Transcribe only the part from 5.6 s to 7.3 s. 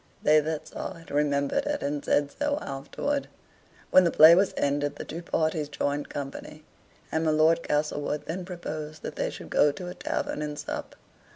joined company; and my